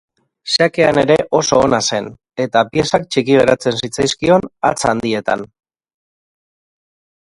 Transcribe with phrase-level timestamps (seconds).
[0.53, 2.09] Xakean ere oso ona zen,
[2.47, 5.49] eta piezak txiki geratzen zitzaizkion hatz handietan.